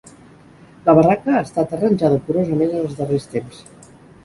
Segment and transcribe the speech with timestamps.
[0.87, 3.63] La barraca ha estat arranjada curosament en els darrers temps.